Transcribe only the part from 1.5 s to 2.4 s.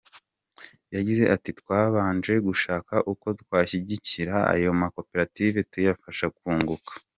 “Twabanje